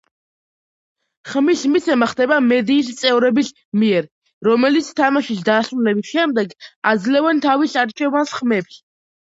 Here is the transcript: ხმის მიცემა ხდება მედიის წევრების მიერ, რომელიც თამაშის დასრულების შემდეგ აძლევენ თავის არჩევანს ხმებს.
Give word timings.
ხმის 1.33 1.65
მიცემა 1.73 2.07
ხდება 2.13 2.39
მედიის 2.45 2.89
წევრების 3.03 3.53
მიერ, 3.83 4.09
რომელიც 4.49 4.91
თამაშის 5.03 5.45
დასრულების 5.53 6.13
შემდეგ 6.17 6.59
აძლევენ 6.95 7.45
თავის 7.49 7.79
არჩევანს 7.87 8.37
ხმებს. 8.43 8.85